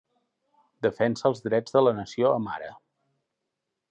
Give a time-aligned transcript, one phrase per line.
[0.85, 2.71] Defensa els drets de la nació amhara.